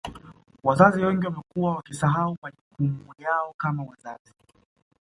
[0.63, 4.33] Wazazi wengi wamekuwa wakisahau majukumu yao kama wazazi